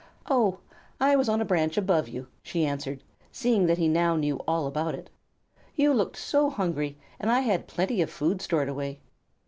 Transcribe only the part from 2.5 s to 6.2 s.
answered, seeing that he now knew all about it. "You looked